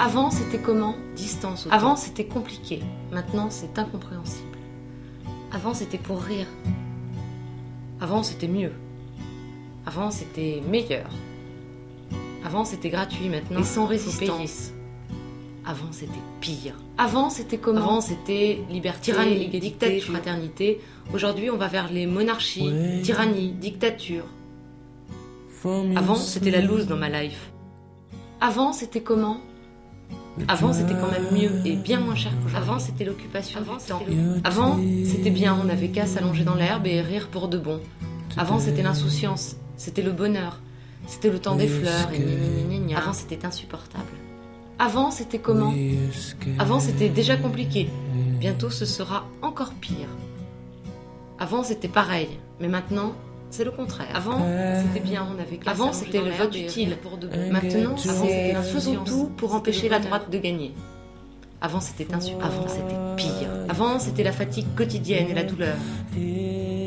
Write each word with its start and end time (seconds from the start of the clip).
Avant, 0.00 0.30
c'était 0.30 0.58
comment 0.58 0.96
Distance. 1.14 1.68
Avant, 1.70 1.94
c'était 1.94 2.24
compliqué. 2.26 2.82
Maintenant, 3.12 3.48
c'est 3.50 3.78
incompréhensible. 3.78 4.58
Avant, 5.52 5.72
c'était 5.72 5.98
pour 5.98 6.20
rire. 6.20 6.48
Avant, 8.00 8.24
c'était 8.24 8.48
mieux. 8.48 8.72
Avant, 9.86 10.10
c'était 10.10 10.62
meilleur. 10.68 11.08
Avant, 12.44 12.64
c'était 12.64 12.90
gratuit. 12.90 13.28
Maintenant, 13.28 13.60
et 13.60 13.64
sans 13.64 13.86
résistance. 13.86 14.72
Avant, 15.64 15.92
c'était 15.92 16.12
pire. 16.40 16.74
Avant, 16.98 17.30
c'était 17.30 17.58
comment 17.58 17.80
Avant, 17.80 18.00
c'était 18.00 18.58
liberté, 18.68 19.12
tyrannie, 19.12 19.48
dictature, 19.48 20.12
fraternité. 20.12 20.80
Aujourd'hui, 21.14 21.50
on 21.50 21.56
va 21.56 21.68
vers 21.68 21.90
les 21.90 22.06
monarchies, 22.06 23.00
tyrannie, 23.04 23.52
dictature. 23.52 24.24
Avant, 25.96 26.16
c'était 26.16 26.50
la 26.50 26.60
loose 26.60 26.86
dans 26.86 26.96
ma 26.96 27.08
life. 27.08 27.52
Avant, 28.40 28.72
c'était 28.72 29.00
comment 29.00 29.40
avant, 30.48 30.72
c'était 30.72 30.94
quand 30.94 31.10
même 31.10 31.32
mieux 31.32 31.50
et 31.64 31.76
bien 31.76 32.00
moins 32.00 32.14
cher 32.14 32.32
qu'aujourd'hui. 32.42 32.68
Avant, 32.68 32.78
c'était 32.78 33.04
l'occupation 33.04 33.60
du 33.60 33.66
temps. 33.86 34.02
Avant, 34.42 34.78
c'était 35.04 35.30
bien, 35.30 35.56
on 35.60 35.64
n'avait 35.64 35.88
qu'à 35.88 36.06
s'allonger 36.06 36.44
dans 36.44 36.54
l'herbe 36.54 36.86
et 36.86 37.00
rire 37.00 37.28
pour 37.28 37.48
de 37.48 37.58
bon. 37.58 37.80
Avant, 38.36 38.58
c'était 38.58 38.82
l'insouciance, 38.82 39.56
c'était 39.76 40.02
le 40.02 40.10
bonheur, 40.10 40.60
c'était 41.06 41.30
le 41.30 41.38
temps 41.38 41.54
des 41.54 41.68
fleurs 41.68 42.10
et 42.12 42.94
Avant, 42.94 43.12
c'était 43.12 43.44
insupportable. 43.44 44.04
Avant, 44.78 45.12
c'était 45.12 45.38
comment 45.38 45.72
Avant, 46.58 46.80
c'était 46.80 47.08
déjà 47.08 47.36
compliqué. 47.36 47.88
Bientôt, 48.40 48.70
ce 48.70 48.86
sera 48.86 49.26
encore 49.40 49.72
pire. 49.74 50.08
Avant, 51.38 51.62
c'était 51.62 51.88
pareil, 51.88 52.28
mais 52.60 52.68
maintenant, 52.68 53.14
c'est 53.54 53.64
le 53.64 53.70
contraire. 53.70 54.08
Avant, 54.12 54.38
c'était 54.82 55.00
bien, 55.00 55.26
on 55.30 55.40
avait 55.40 55.60
Avant, 55.66 55.92
c'était 55.92 56.20
le 56.20 56.32
vote 56.32 56.56
utile. 56.56 56.98
Maintenant, 57.52 57.96
c'est 57.96 58.54
faisons 58.54 59.04
tout 59.04 59.30
pour 59.36 59.54
empêcher 59.54 59.88
la 59.88 60.00
droite 60.00 60.28
de 60.30 60.38
gagner. 60.38 60.74
Avant, 61.60 61.80
c'était 61.80 62.12
insupportable. 62.12 62.54
Avant, 62.54 62.68
c'était 62.68 62.96
pire. 63.16 63.48
Avant, 63.68 63.98
c'était 63.98 64.24
la 64.24 64.32
fatigue 64.32 64.66
quotidienne 64.74 65.28
et 65.30 65.34
la 65.34 65.44
douleur. 65.44 65.76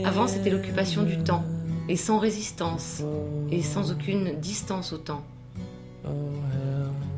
Avant, 0.05 0.27
c'était 0.27 0.49
l'occupation 0.49 1.03
du 1.03 1.17
temps, 1.17 1.43
et 1.87 1.95
sans 1.95 2.19
résistance, 2.19 3.01
et 3.49 3.63
sans 3.63 3.91
aucune 3.91 4.37
distance 4.39 4.91
au 4.91 4.97
temps. 4.97 5.23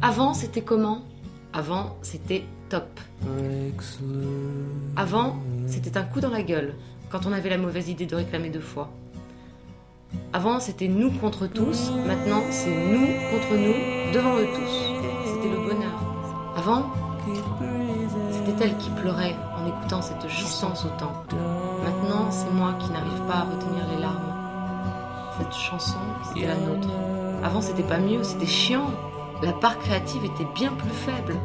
Avant, 0.01 0.33
c'était 0.35 0.61
comment? 0.61 1.01
Avant, 1.53 1.97
c'était 2.03 2.43
top. 2.69 2.99
Avant, 4.95 5.37
c'était 5.67 5.97
un 5.97 6.03
coup 6.03 6.19
dans 6.19 6.29
la 6.29 6.43
gueule, 6.43 6.75
quand 7.09 7.25
on 7.25 7.33
avait 7.33 7.49
la 7.49 7.57
mauvaise 7.57 7.89
idée 7.89 8.05
de 8.05 8.15
réclamer 8.15 8.49
deux 8.49 8.59
fois. 8.59 8.91
Avant, 10.33 10.59
c'était 10.59 10.87
nous 10.87 11.11
contre 11.11 11.47
tous. 11.47 11.91
Maintenant, 12.05 12.41
c'est 12.51 12.69
nous 12.69 13.07
contre 13.31 13.53
nous, 13.53 14.13
devant 14.13 14.35
eux 14.37 14.47
tous. 14.55 15.31
C'était 15.33 15.49
le 15.49 15.57
bonheur. 15.57 15.99
Avant, 16.55 16.85
c'était 18.31 18.65
elle 18.65 18.77
qui 18.77 18.89
pleurait 18.91 19.35
en 19.57 19.67
écoutant 19.67 20.01
cette 20.01 20.25
distance 20.27 20.85
au 20.85 20.89
temps. 20.99 21.13
Maintenant, 21.83 22.29
c'est 22.29 22.51
moi 22.51 22.75
qui 22.79 22.91
n'arrive 22.91 23.21
pas 23.27 23.37
à 23.37 23.43
retenir 23.43 23.83
les 23.91 24.01
larmes. 24.01 24.33
Cette 25.39 25.53
chanson, 25.53 25.97
c'était 26.27 26.47
la 26.47 26.55
nôtre. 26.55 26.89
Avant, 27.43 27.61
c'était 27.61 27.83
pas 27.83 27.99
mieux, 27.99 28.23
c'était 28.23 28.45
chiant. 28.45 28.91
La 29.41 29.53
part 29.53 29.79
créative 29.79 30.25
était 30.25 30.47
bien 30.53 30.71
plus 30.73 30.89
faible. 30.89 31.35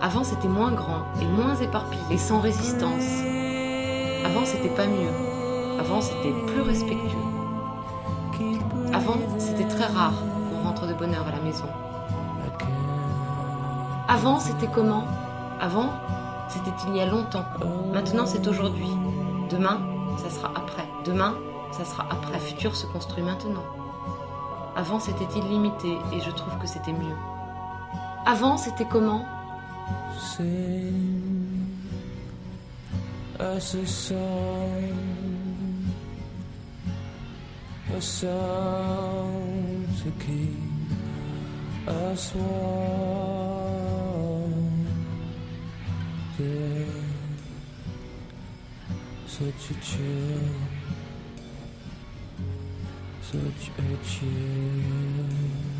Avant, 0.00 0.24
c'était 0.24 0.48
moins 0.48 0.72
grand 0.72 1.04
et 1.20 1.26
moins 1.26 1.54
éparpillé 1.56 2.02
et 2.10 2.18
sans 2.18 2.40
résistance. 2.40 3.22
Avant, 4.24 4.44
c'était 4.44 4.74
pas 4.74 4.86
mieux. 4.86 5.78
Avant, 5.78 6.00
c'était 6.00 6.32
plus 6.46 6.62
respectueux. 6.62 7.29
Avant, 8.92 9.16
c'était 9.38 9.68
très 9.68 9.86
rare 9.86 10.14
qu'on 10.50 10.62
rentre 10.66 10.86
de 10.86 10.94
bonne 10.94 11.14
heure 11.14 11.26
à 11.28 11.30
la 11.30 11.40
maison. 11.40 11.66
Avant, 14.08 14.40
c'était 14.40 14.66
comment? 14.66 15.04
Avant, 15.60 15.90
c'était 16.48 16.72
il 16.88 16.96
y 16.96 17.00
a 17.00 17.06
longtemps. 17.06 17.44
Maintenant, 17.92 18.26
c'est 18.26 18.46
aujourd'hui. 18.48 18.90
Demain, 19.48 19.78
ça 20.18 20.28
sera 20.30 20.48
après. 20.48 20.84
Demain, 21.04 21.34
ça 21.70 21.84
sera 21.84 22.06
après. 22.10 22.40
Futur 22.40 22.74
se 22.74 22.86
construit 22.86 23.22
maintenant. 23.22 23.62
Avant, 24.74 24.98
c'était 24.98 25.38
illimité 25.38 25.96
et 26.12 26.20
je 26.20 26.30
trouve 26.30 26.58
que 26.58 26.66
c'était 26.66 26.92
mieux. 26.92 27.16
Avant, 28.26 28.56
c'était 28.56 28.86
comment? 28.86 29.24
A 33.38 33.60
sound 37.98 39.88
to 39.98 40.10
keep 40.24 41.88
us 41.88 42.34
warm. 42.34 43.30
Yeah, 46.38 46.84
such 49.26 49.70
a 49.70 49.74
chill, 49.80 50.54
such 53.22 53.70
a 53.78 53.80
chill. 54.06 55.79